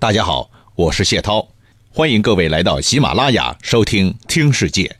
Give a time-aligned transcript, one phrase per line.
[0.00, 1.46] 大家好，我是谢涛，
[1.92, 4.96] 欢迎各位来到喜马拉雅收听《听世界》。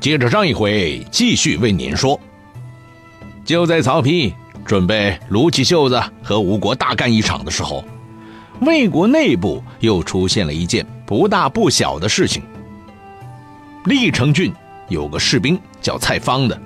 [0.00, 2.18] 接着上一回，继续为您说。
[3.44, 4.32] 就在曹丕
[4.64, 7.84] 准备撸起袖子和吴国大干一场的时候，
[8.62, 12.42] 魏国内部又出现了一件不大不小的事情。
[13.84, 14.50] 历城郡
[14.88, 16.58] 有个士兵叫蔡方的，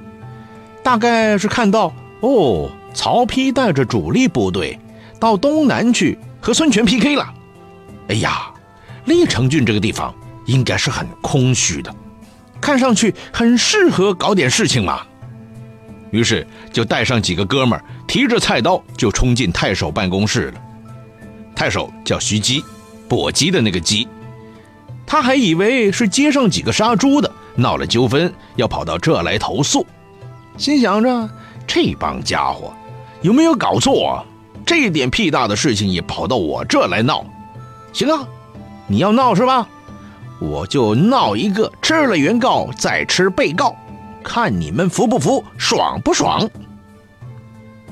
[0.85, 2.71] 大概是看到哦。
[2.97, 4.77] 曹丕带着主力部队
[5.21, 7.35] 到东南去和孙权 PK 了。
[8.09, 8.51] 哎呀，
[9.05, 10.13] 历城郡这个地方
[10.47, 11.95] 应该是很空虚的，
[12.59, 15.03] 看上去很适合搞点事情嘛。
[16.11, 20.61] 于是就带上几个哥们儿，提着菜刀就冲进太守办公室了。
[21.55, 22.65] 太守叫徐姬，
[23.09, 24.09] 跛鸡的那个鸡。
[25.07, 29.87] 他还以为是街上几个杀猪的闹了纠纷，要跑到这来投诉，
[30.57, 31.29] 心想着
[31.67, 32.75] 这帮家伙。
[33.23, 34.25] 有没有搞错啊？
[34.65, 37.25] 这点屁大的事情也跑到我这来闹？
[37.93, 38.27] 行啊，
[38.87, 39.69] 你要闹是吧？
[40.39, 43.75] 我就闹一个吃了原告再吃被告，
[44.23, 46.49] 看你们服不服，爽不爽？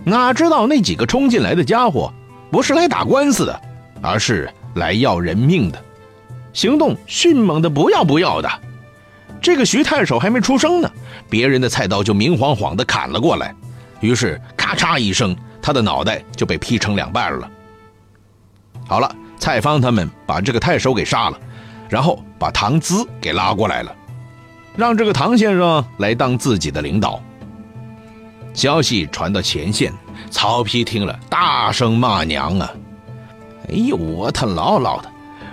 [0.05, 2.13] 哪知道那几个冲进来的家伙
[2.51, 3.61] 不是来打官司的，
[4.03, 5.83] 而是来要人命的，
[6.53, 8.51] 行动迅猛的不要不要的。
[9.41, 10.91] 这个徐太守还没出声呢，
[11.31, 13.55] 别人的菜刀就明晃晃的砍了过来。
[14.01, 17.51] 于是，咔嚓一声，他的脑袋就被劈成两半了。
[18.87, 21.39] 好了，蔡方他们把这个太守给杀了，
[21.87, 23.95] 然后把唐咨给拉过来了，
[24.75, 27.21] 让这个唐先生来当自己的领导。
[28.55, 29.93] 消息传到前线，
[30.31, 32.71] 曹丕听了，大声骂娘啊！
[33.69, 35.13] 哎呦，我他姥姥的，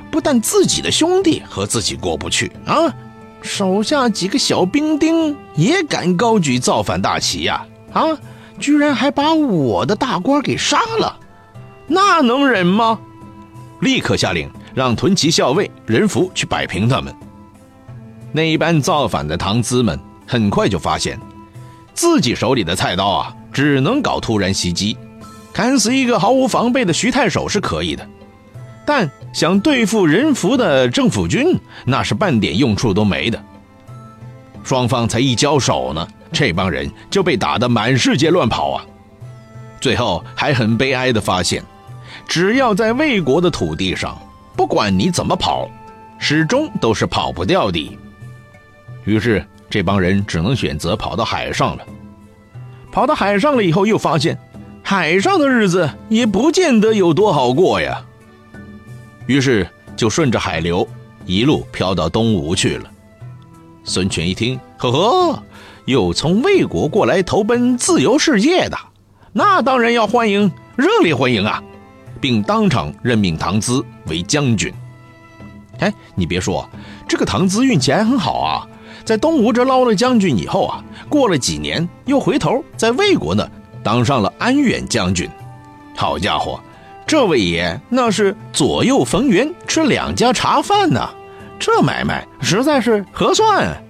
[0.09, 2.87] 不但自己的兄弟和自己过不去啊，
[3.41, 7.65] 手下几个小兵丁也敢高举造反大旗呀！
[7.91, 8.05] 啊！
[8.61, 11.17] 居然还把我的大官给杀了，
[11.87, 12.97] 那能忍吗？
[13.81, 17.13] 立刻下令让屯骑校尉任福去摆平他们。
[18.31, 21.19] 那一班造反的唐资们很快就发现，
[21.93, 24.95] 自己手里的菜刀啊，只能搞突然袭击，
[25.51, 28.07] 砍死一个毫无防备的徐太守是可以的，
[28.85, 33.43] 但想对付任福的政府军，那是半点用处都没的。
[34.63, 36.07] 双方才一交手呢。
[36.31, 38.85] 这帮人就被打得满世界乱跑啊！
[39.79, 41.63] 最后还很悲哀的发现，
[42.27, 44.17] 只要在魏国的土地上，
[44.55, 45.69] 不管你怎么跑，
[46.19, 47.97] 始终都是跑不掉的。
[49.05, 51.85] 于是这帮人只能选择跑到海上了。
[52.91, 54.37] 跑到海上了以后，又发现
[54.83, 58.05] 海上的日子也不见得有多好过呀。
[59.25, 60.87] 于是就顺着海流
[61.25, 62.91] 一路飘到东吴去了。
[63.83, 65.43] 孙权一听，呵呵。
[65.85, 68.77] 又从魏国过来投奔自由世界的，
[69.33, 71.61] 那当然要欢迎，热烈欢迎啊！
[72.19, 74.71] 并当场任命唐咨为将军。
[75.79, 76.69] 哎，你别说，
[77.07, 78.67] 这个唐咨运气还很好啊，
[79.03, 83.49] 在东吴这捞了将军以后啊，过了几年又回头在魏国呢
[83.83, 85.27] 当上了安远将军。
[85.95, 86.59] 好家伙，
[87.07, 91.09] 这位爷那是左右逢源，吃两家茶饭呢，
[91.59, 93.83] 这买卖实在是合算。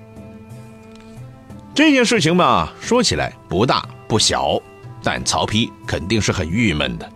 [1.81, 4.61] 这件事情嘛，说起来不大不小，
[5.01, 7.11] 但曹丕肯定是很郁闷的。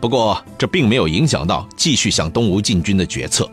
[0.00, 3.48] 不过这并没有影响到继续向东吴进军的决策。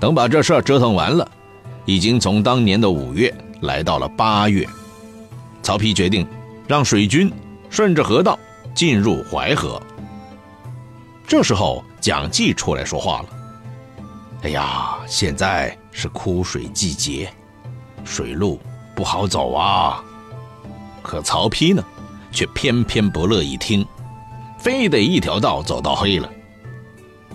[0.00, 1.30] 等把这事儿折腾完了，
[1.84, 4.66] 已经从当年的五月来到了八月，
[5.62, 6.26] 曹丕决定
[6.66, 7.30] 让水军
[7.68, 8.38] 顺着河道
[8.74, 9.78] 进入淮河。
[11.26, 13.28] 这时候蒋济出来说话了
[14.44, 17.30] ：“哎呀，现在是枯水季节，
[18.02, 18.58] 水路……”
[18.96, 20.02] 不好走啊！
[21.02, 21.84] 可曹丕呢，
[22.32, 23.86] 却偏偏不乐意听，
[24.58, 26.28] 非得一条道走到黑了。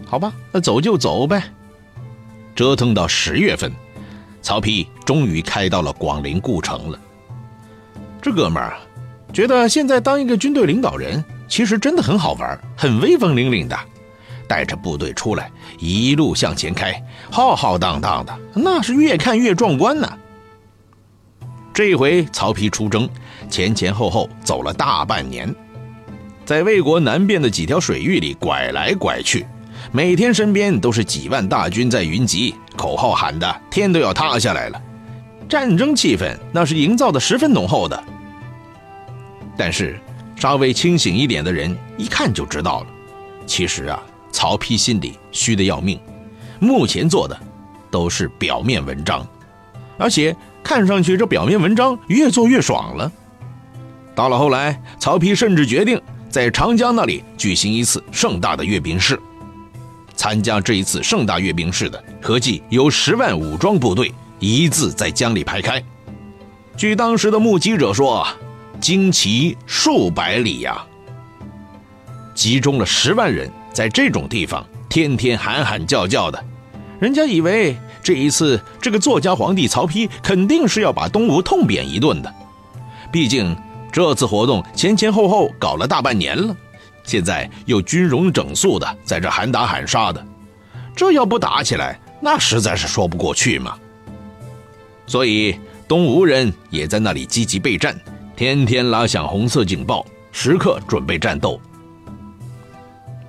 [0.05, 1.41] 好吧，那走就走呗。
[2.55, 3.71] 折腾到十月份，
[4.41, 6.99] 曹丕终于开到了广陵故城了。
[8.21, 8.79] 这哥们儿啊，
[9.31, 13.79] 觉得现在当一个军队领导人，其实真的很好玩，很威风凛凛的，
[14.47, 15.49] 带着部队出来，
[15.79, 20.17] 一路向前开，浩浩荡荡的，那是越看越壮观呢。
[21.73, 23.09] 这一回曹丕出征，
[23.49, 25.53] 前前后后走了大半年，
[26.43, 29.45] 在魏国南边的几条水域里拐来拐去，
[29.93, 34.81] 每天身边都是几万大军在云集，口号喊的天都要塌下来了，
[35.47, 38.03] 战争气氛那是营造的十分浓厚的。
[39.55, 39.97] 但是
[40.35, 42.87] 稍微清醒一点的人一看就知道了，
[43.45, 45.97] 其实啊，曹丕心里虚的要命，
[46.59, 47.39] 目前做的
[47.89, 49.25] 都是表面文章，
[49.97, 50.35] 而且。
[50.63, 53.11] 看上去这表面文章越做越爽了。
[54.13, 55.99] 到了后来，曹丕甚至决定
[56.29, 59.19] 在长江那里举行一次盛大的阅兵式。
[60.15, 65.83] 参加这一次盛大阅兵式的，合计有十万武装部队，一字在江里排开。
[66.77, 68.27] 据当时的目击者说，
[68.79, 70.83] 旌旗数百里呀，
[72.35, 76.43] 集中了十万人，在这种地方天天喊喊叫叫的，
[76.99, 82.33] 人家以为这一次这个作家皇帝曹丕肯定是要把东吴痛扁一顿的，
[83.11, 83.55] 毕竟
[83.91, 86.55] 这次活动前前后后搞了大半年了。
[87.03, 90.25] 现在又军容整肃的在这喊打喊杀的，
[90.95, 93.75] 这要不打起来，那实在是说不过去嘛。
[95.07, 97.99] 所以东吴人也在那里积极备战，
[98.35, 101.59] 天天拉响红色警报，时刻准备战斗。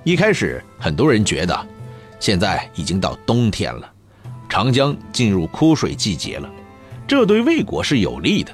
[0.03, 1.67] 一开始很多人觉得，
[2.19, 3.91] 现在已经到冬天了，
[4.53, 6.47] 长江进入枯水季节了，
[7.07, 8.51] 这对魏国是有利的。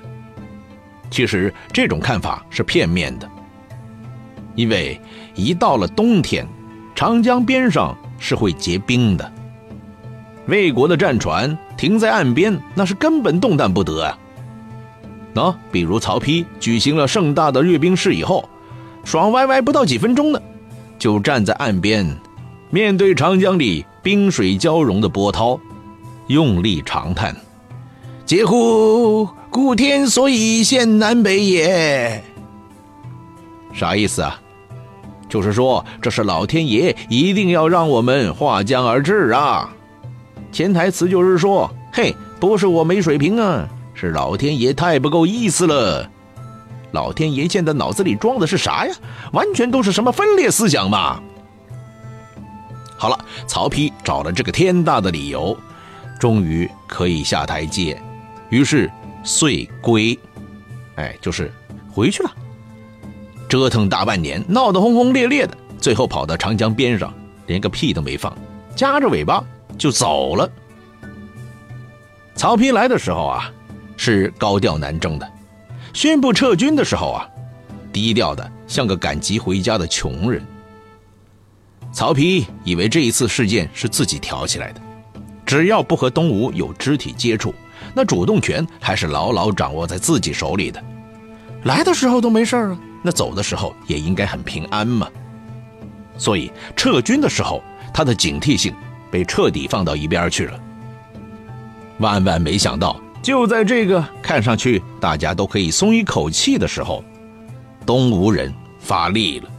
[1.12, 3.30] 其实这种看法是片面的。
[4.56, 4.98] 因为
[5.36, 6.48] 一到了冬天，
[6.96, 9.30] 长江边上是会结冰的。
[10.46, 14.18] 魏国的战船停在岸边，那是根本动弹不得啊。
[15.34, 18.48] 喏，比如曹丕举行了盛大的阅兵式以后，
[19.04, 20.42] 爽歪歪不到几分钟呢，
[20.98, 22.18] 就站在岸边，
[22.70, 25.60] 面对长江里冰水交融的波涛，
[26.30, 27.36] 用力长叹
[28.28, 29.28] ：“嗟乎！
[29.50, 32.24] 故天所以现南北也。”
[33.74, 34.40] 啥意思啊？
[35.28, 39.74] 就是说，这是老天爷一定要让我们划江而治啊！
[40.52, 46.08] 潜台词就是说，嘿，不是我没水平啊，是老天爷太不够意思了。
[46.92, 48.94] 老天爷现在脑子里装的是啥呀？
[49.32, 51.20] 完全都是什么分裂思想嘛！
[52.98, 53.18] 好了，
[53.48, 55.58] 曹丕找了这个天大的理由，
[56.20, 58.00] 终于可以下台阶，
[58.50, 58.92] 于是
[59.24, 60.20] 遂归，
[60.96, 61.50] 哎，就是
[61.90, 62.32] 回去了。
[63.48, 67.14] 折腾大半年，闹得轰轰烈烈的，最后跑到长江边上，
[67.48, 68.38] 连个屁都没放，
[68.76, 69.44] 夹着尾巴
[69.78, 70.48] 就走了。
[72.36, 73.52] 曹丕来的时候啊，
[73.98, 75.26] 是高调南征的；
[75.94, 77.28] 宣布撤军的时候啊，
[77.92, 80.46] 低调的像个赶集回家的穷人。
[81.92, 84.82] 曹丕以为这一次事件是自己挑起来的，
[85.50, 87.52] 只要不和东吴有肢体接触，
[87.96, 90.80] 那主动权还是牢牢掌握在自己手里的。
[91.64, 92.80] 来的时候都没事啊。
[93.02, 95.10] 那走的时候也应该很平安嘛，
[96.20, 98.72] 所以撤军的时候，他的警惕性
[99.10, 100.60] 被彻底放到一边去了。
[101.98, 107.04] 万万没想到，就在这个看上去大家都可以松一口气的时候，
[107.88, 109.50] 东吴人发力了。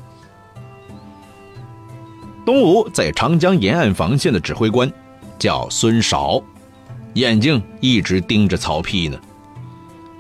[2.47, 4.89] 东吴在长江沿岸防线的指挥官
[5.41, 6.41] 叫孙韶，
[7.15, 9.19] 眼睛一直盯着曹丕呢。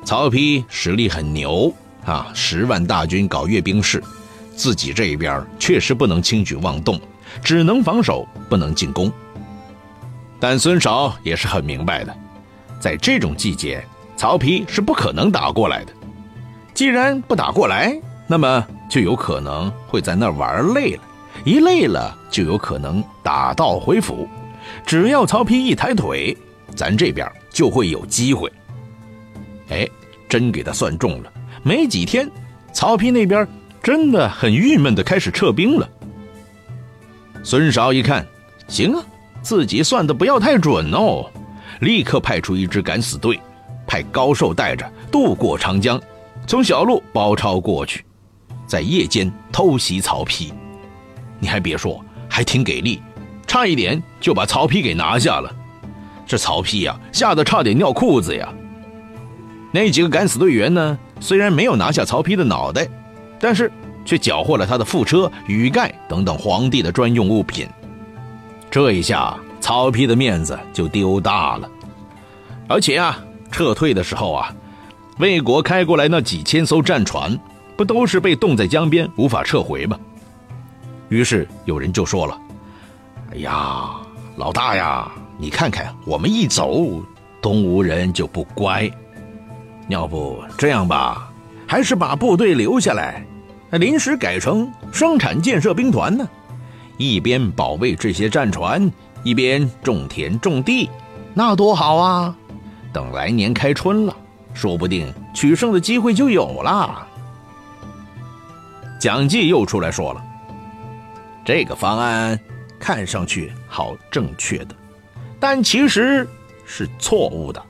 [0.04, 1.72] 曹丕实力很牛。
[2.06, 4.02] 啊，十万大军搞阅兵式，
[4.56, 6.98] 自己这一边确实不能轻举妄动，
[7.42, 9.12] 只能防守，不能进攻。
[10.40, 12.16] 但孙韶也是很明白的，
[12.80, 13.84] 在这种季节，
[14.16, 15.92] 曹丕是不可能打过来的。
[16.72, 17.94] 既然不打过来，
[18.26, 21.02] 那么就有可能会在那玩累了，
[21.44, 24.26] 一累了就有可能打道回府。
[24.84, 26.36] 只要曹丕一抬腿，
[26.74, 28.50] 咱这边就会有机会。
[29.68, 29.88] 哎，
[30.28, 31.32] 真给他算中了。
[31.62, 32.30] 没几天，
[32.72, 33.46] 曹丕那边
[33.82, 35.88] 真的很郁闷的开始撤兵了。
[37.42, 38.26] 孙韶一看，
[38.68, 39.02] 行啊，
[39.42, 41.30] 自己算的不要太准哦，
[41.80, 43.40] 立刻派出一支敢死队，
[43.86, 46.00] 派高寿带着渡过长江，
[46.46, 48.04] 从小路包抄过去，
[48.66, 50.52] 在夜间偷袭曹丕。
[51.38, 53.00] 你还别说，还挺给力，
[53.50, 55.52] 差一点就把曹丕给拿下了。
[56.24, 58.48] 这曹丕呀，吓得差点尿裤子呀。
[59.72, 60.96] 那几个敢死队员呢？
[61.18, 62.86] 虽然没有拿下曹丕的脑袋，
[63.40, 63.68] 但是
[64.04, 67.66] 却缴获了他的副车、羽盖等等皇帝的专用物品。
[68.70, 71.68] 这一下，曹丕的面子就丢大了。
[72.68, 73.18] 而且啊，
[73.50, 74.54] 撤退的时候啊，
[75.18, 77.36] 魏国开过来那几千艘战船，
[77.76, 79.98] 不都是被冻在江边，无法撤回吗？
[81.08, 82.38] 于是有人就说了
[83.32, 83.90] ：“哎呀，
[84.36, 87.02] 老大呀，你看看我们一走，
[87.40, 88.90] 东吴人就不乖。”
[89.88, 91.32] 要不这样吧，
[91.66, 93.24] 还是把部队留下来，
[93.72, 96.28] 临时改成生产建设兵团呢，
[96.96, 98.90] 一边保卫这些战船，
[99.24, 100.88] 一边种田种地，
[101.34, 102.36] 那多好啊！
[102.92, 104.16] 等来年开春了，
[104.54, 107.06] 说不定取胜的机会就有了。
[109.00, 110.22] 蒋济又出来说了，
[111.44, 112.38] 这个方案
[112.80, 114.74] 看上去好正确的，
[115.38, 116.26] 但其实
[116.66, 117.62] 是错误的。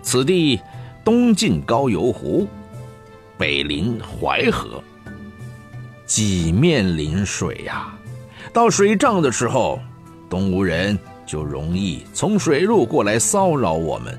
[0.00, 0.60] 此地。
[1.04, 2.48] 东晋高邮湖，
[3.36, 4.82] 北临淮河，
[6.06, 7.94] 几面临水呀。
[8.54, 9.78] 到水涨的时候，
[10.30, 14.18] 东吴人就容易从水路过来骚扰我们，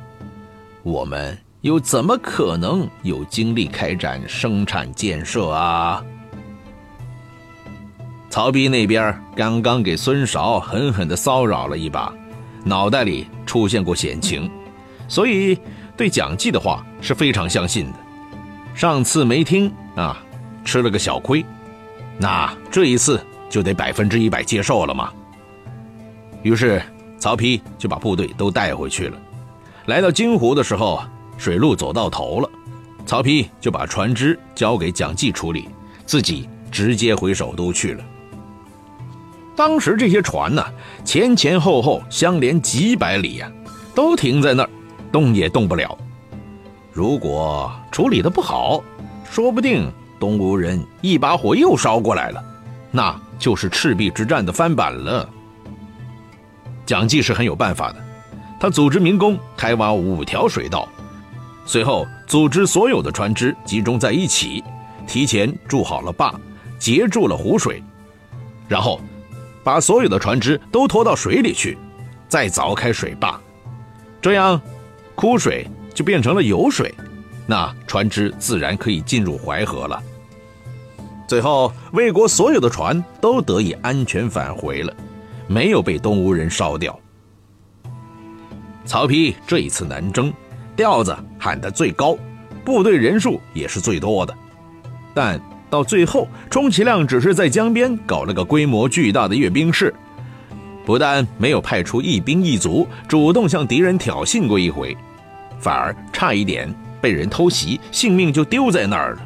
[0.84, 6.06] 我们又怎么可能有精力开展生产建设啊？
[8.36, 12.14] 曹丕那边刚刚给孙韶狠狠地骚扰了一把，
[12.66, 14.52] 脑袋里出现过险情，
[15.08, 15.58] 所以
[15.96, 17.94] 对蒋济的话是非常相信的。
[18.76, 20.22] 上次没听啊，
[20.66, 21.46] 吃了个小亏，
[22.18, 25.14] 那这一次就得百分之一百接受了嘛。
[26.44, 26.82] 于是
[27.18, 29.18] 曹丕就把部队都带回去了。
[29.86, 31.02] 来到金湖的时候，
[31.38, 32.50] 水路走到头了，
[33.06, 35.70] 曹丕就把船只交给蒋济处理，
[36.06, 38.04] 自己直接回首都去了。
[39.56, 40.64] 当时这些船呢，
[41.04, 43.52] 前前后后相连几百里呀，
[43.94, 44.70] 都停在那儿，
[45.12, 45.98] 动也动不了。
[46.92, 48.84] 如果处理的不好，
[49.30, 52.44] 说不定东吴人一把火又烧过来了，
[52.92, 55.30] 那就是赤壁之战的翻版了。
[56.86, 57.98] 蒋济是很有办法的，
[58.60, 60.88] 他组织民工开挖五条水道，
[61.66, 64.64] 随后组织所有的船只集中在一起，
[65.08, 66.34] 提前筑好了坝，
[66.78, 67.82] 截住了湖水，
[68.68, 69.02] 然后
[69.66, 71.78] 把所有的船只都拖到水里去，
[72.30, 73.38] 再凿开水坝，
[74.22, 74.62] 这样
[75.14, 75.68] 枯水。
[75.96, 76.94] 就变成了油水，
[77.48, 80.04] 那船只自然可以进入淮河了。
[81.26, 84.94] 最后，魏国所有的船都得以安全返回了，
[85.48, 87.00] 没有被东吴人烧掉。
[88.84, 90.34] 曹丕这一次南征，
[90.76, 92.18] 调子喊得最高，
[92.66, 94.36] 部队人数也是最多的，
[95.14, 99.94] 但到最后，充其量只是在江边搞了个规模巨大的阅兵式，
[100.86, 104.96] 不但没有派出一兵一卒主动向敌人挑衅过一回。
[105.60, 109.22] 反而差一点被人偷袭，性命就丢在那儿了。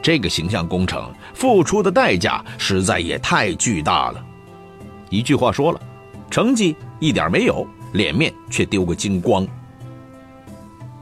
[0.00, 4.24] 这个形象工程付出的代价实在也太巨大了。
[5.10, 5.80] 一句话说了，
[6.30, 9.46] 成绩一点没有，脸面却丢个精光。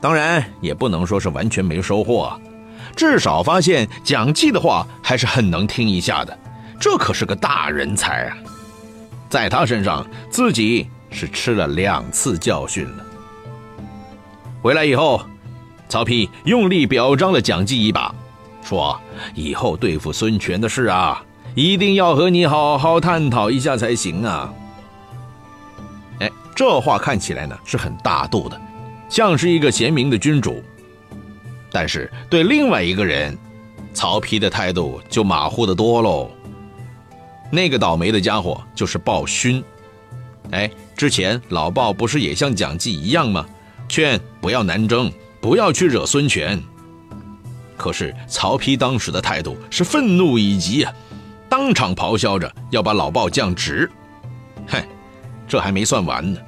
[0.01, 2.39] 当然也不能说是完全没收获，
[2.97, 6.37] 至少发现蒋济的话还是很能听一下的。
[6.81, 8.37] 这可是个大人才啊，
[9.29, 13.05] 在他身上自己是吃了两次教训了。
[14.63, 15.25] 回来以后，
[15.89, 18.15] 曹丕用力表彰了蒋济一把，
[18.63, 19.01] 说
[19.35, 21.23] ：“以后对付孙权的事啊，
[21.55, 24.53] 一定要和你好好探讨一下才行啊。”
[26.21, 28.61] 哎，这话看起来呢是很大度的，
[29.09, 30.63] 像是一个贤明的君主。
[31.79, 33.37] 但是对另外一个人，
[33.93, 36.31] 曹丕的态度就马虎的多喽。
[37.53, 39.63] 那个倒霉的家伙就是鲍勋。
[40.53, 43.45] 哎，之前老鲍不是也像蒋济一样吗？
[43.91, 46.59] 劝不要南征，不要去惹孙权。
[47.77, 50.91] 可是曹丕当时的态度是愤怒以极啊，
[51.47, 53.91] 当场咆哮着要把老鲍降职。
[54.69, 54.83] 哼，
[55.47, 56.41] 这还没算完呢。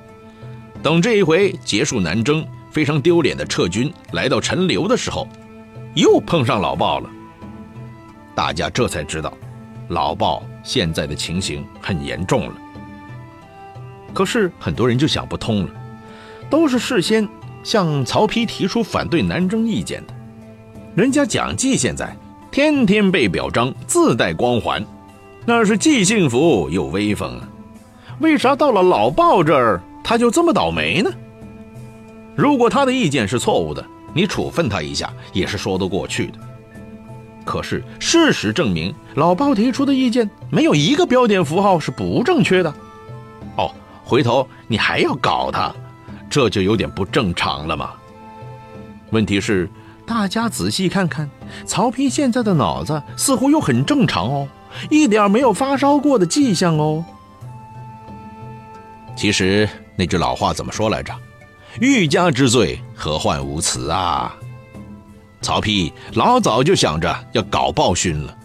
[0.82, 5.26] 等这一回结束南征，非常丢脸的撤军来到陈留的时候，
[5.94, 7.10] 又碰上老鲍了。
[8.34, 9.32] 大家这才知道，
[9.88, 12.54] 老鲍现在的情形很严重了。
[14.14, 15.70] 可是很多人就想不通了。
[16.50, 17.28] 都是事先
[17.62, 20.14] 向曹丕提出反对南征意见的，
[20.94, 22.16] 人家蒋济现在
[22.50, 24.82] 天天被表彰，自带光环，
[25.44, 27.48] 那是既幸福又威风啊！
[28.20, 31.10] 为啥到了老鲍这儿他就这么倒霉呢？
[32.38, 36.38] 如果他的意见是错误的，你处分他一下也是说得过去的。
[37.44, 42.72] 可是事实证明，老鲍提出的意见没有一个标点符号是不正确的。
[43.56, 45.74] 哦，回头你还要搞他？
[46.30, 47.90] 这就有点不正常了嘛。
[49.10, 49.68] 问题是，
[50.06, 51.28] 大家仔细看看，
[51.66, 54.48] 曹丕现在的脑子似乎又很正常哦，
[54.90, 57.04] 一点没有发烧过的迹象哦。
[59.16, 61.12] 其实那句老话怎么说来着
[61.80, 64.34] ？“欲加之罪，何患无辞啊！”
[65.40, 68.36] 曹丕老早就想着要搞鲍勋了。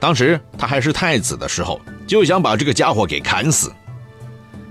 [0.00, 3.72] 当时他还是太子的时候，就想把这个家伙给砍死，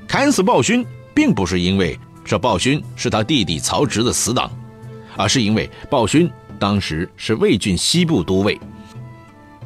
[0.08, 0.86] 砍死鲍勋。
[1.16, 1.96] 并不是因为
[2.26, 4.52] 这鲍勋是他弟弟曹植的死党，
[5.16, 8.60] 而是因为鲍勋当时是魏郡西部都尉。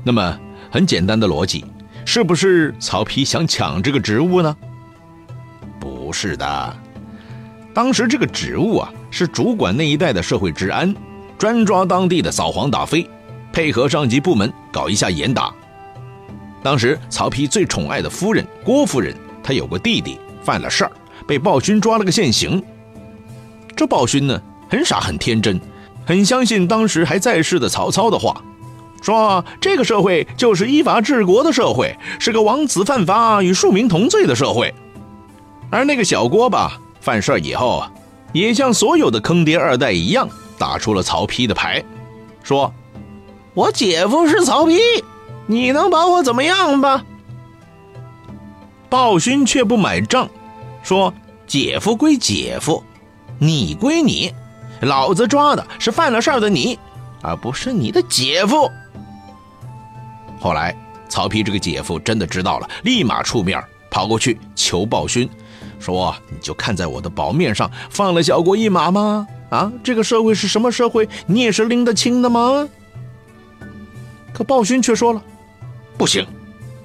[0.03, 0.37] 那么
[0.69, 1.63] 很简单的逻辑，
[2.05, 4.57] 是不是曹丕想抢这个职务呢？
[5.79, 6.77] 不是的，
[7.77, 10.95] 当时这个职务啊是主管那一带的社会治安，
[11.37, 13.07] 专抓当地的扫黄打非，
[13.53, 15.53] 配合上级部门搞一下严打。
[16.63, 20.91] 当时曹丕最宠爱的夫人郭夫人，她有个弟弟犯了事儿。
[21.27, 22.63] 被暴君抓了个现行，
[23.75, 25.61] 这暴君呢很傻很天真，
[26.03, 28.41] 很相信当时还在世的曹操的话，
[29.03, 34.73] 说这个社会就是依法治国的社会，是个王子犯法与庶民同罪的社会。
[35.69, 37.83] 而那个小郭吧，犯事以后，
[38.33, 40.27] 也像所有的坑爹二代一样，
[40.57, 41.83] 打出了曹丕的牌，
[42.43, 42.73] 说
[43.53, 44.79] ：“我姐夫是曹丕，
[45.45, 47.03] 你能把我怎么样吧？”
[48.89, 50.29] 鲍勋却不买账，
[50.81, 51.13] 说
[51.45, 52.83] ：“姐夫归姐夫，
[53.37, 54.33] 你归你，
[54.81, 56.77] 老子抓的是犯了事儿的你，
[57.21, 58.69] 而不是你的姐夫。”
[60.39, 60.75] 后来，
[61.09, 65.29] 曹丕这个姐夫真的知道了，立马出面跑过去求鲍勋，
[65.79, 69.27] 说：“你就看在我的薄面上，放了小国一马吗？
[69.49, 72.67] 啊，这个社会是什么社会，你也是拎得清的吗？”
[74.33, 75.21] 可鲍勋却说了
[75.97, 76.25] ：“不行。”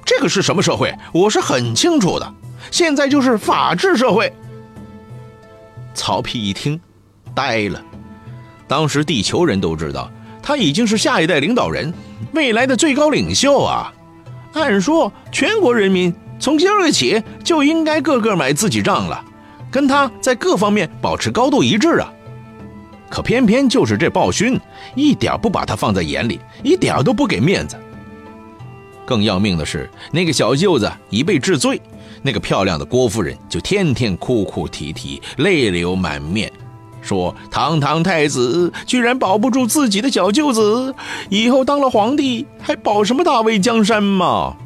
[0.04, 0.92] 这个是什么社会？
[1.12, 2.34] 我是很清楚的。
[2.70, 4.32] 现在就是法治社会。
[5.94, 6.80] 曹丕一听，
[7.34, 7.82] 呆了。
[8.66, 10.10] 当时地球人都知道，
[10.42, 11.92] 他已经是下一代领导人，
[12.32, 13.92] 未来的最高领袖啊。
[14.54, 19.24] 按说，全国人民从今儿起就应该个个买自己账了，
[19.70, 22.12] 跟他在各方面保持高度一致啊。
[23.08, 24.58] 可偏偏就是这鲍勋，
[24.96, 27.76] 一点不把他放在眼里，一点都不给面子。
[29.06, 31.80] 更要命的是，那个小舅子一被治罪，
[32.22, 36.50] 那个漂亮的郭夫人就天天哭哭啼啼，泪流满面，
[37.02, 40.92] 说：“堂堂太子居然保不住自己的小舅子，
[41.28, 44.56] 以后当了皇帝还保什么大魏江山嘛？”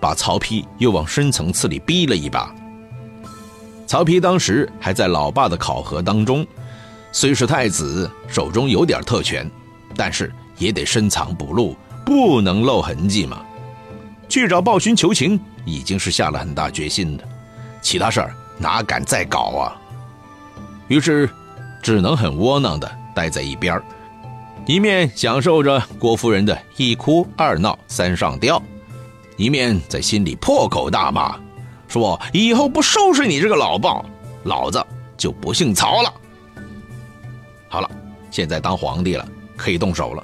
[0.00, 2.54] 把曹丕又往深层次里逼了一把。
[3.86, 6.46] 曹丕当时还在老爸的考核当中，
[7.12, 9.48] 虽是太子，手中有点特权，
[9.94, 11.76] 但是也得深藏不露。
[12.02, 13.42] 不能露痕迹嘛？
[14.28, 17.22] 去找鲍勋求情，已经是下了很大决心的，
[17.80, 19.76] 其他事儿哪敢再搞啊？
[20.88, 21.30] 于是，
[21.82, 23.84] 只能很窝囊的待在一边儿
[24.66, 28.60] 一面享受着郭夫人的一哭二闹三上吊，
[29.40, 31.34] 一面在心里破口大骂，
[31.88, 34.04] 说以后不收拾你这个老鲍，
[34.44, 34.84] 老子
[35.16, 36.12] 就不姓曹了。
[37.66, 37.90] 好了，
[38.30, 39.26] 现在当皇帝了，
[39.56, 40.22] 可以动手了，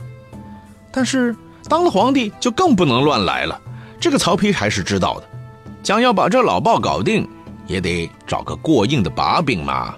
[0.93, 1.35] 但是。
[1.69, 3.61] 当了皇帝就更不能乱来了，
[3.99, 5.29] 这个曹丕还是知道的。
[5.83, 7.29] 想要把这老鲍搞定，
[7.67, 9.97] 也得找个过硬的把柄嘛。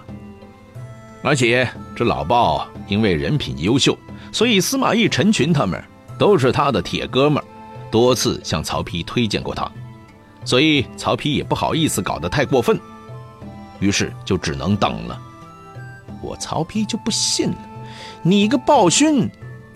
[1.21, 3.95] 而且这老鲍因为人品优秀，
[4.31, 5.79] 所以司马懿、陈群他们
[6.17, 7.43] 都是他的铁哥们，
[7.91, 9.69] 多次向曹丕推荐过他，
[10.45, 12.79] 所以曹丕也不好意思搞得太过分，
[13.79, 15.19] 于是就只能等了。
[16.21, 17.57] 我曹丕就不信了，
[18.21, 19.29] 你个暴勋！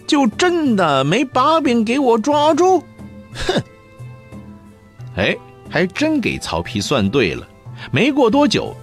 [0.05, 2.83] 就真的没把柄给我抓住？
[3.33, 3.63] 哼！
[5.15, 5.35] 哎，
[5.69, 7.47] 还真给曹丕算对了。
[7.89, 8.75] 没过多久，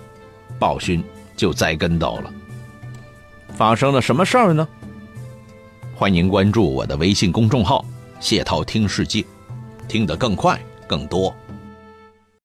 [0.59, 1.05] 暴勋
[1.37, 2.33] 就栽跟斗了。
[3.49, 4.67] 发生了什么事儿呢？
[5.95, 7.85] 欢迎关注我的微信公众号
[8.21, 9.25] “谢涛听世界”，
[9.89, 11.35] 听得更快更多。